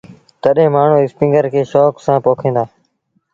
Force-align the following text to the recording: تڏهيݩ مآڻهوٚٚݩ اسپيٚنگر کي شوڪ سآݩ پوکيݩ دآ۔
تڏهيݩ 0.41 0.73
مآڻهوٚٚݩ 0.75 1.05
اسپيٚنگر 1.05 1.45
کي 1.53 1.61
شوڪ 1.71 1.93
سآݩ 2.05 2.23
پوکيݩ 2.23 2.55
دآ۔ 2.55 2.63